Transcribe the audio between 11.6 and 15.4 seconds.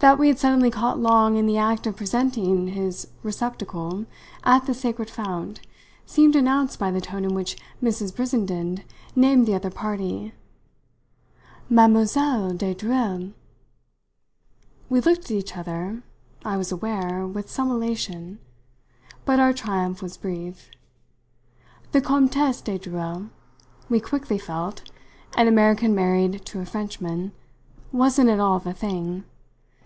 "Mme. de Dreuil!" We looked at